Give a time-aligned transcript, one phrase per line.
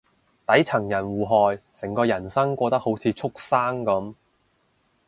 [0.47, 4.15] 底層人互害，成個人生過得好似畜生噉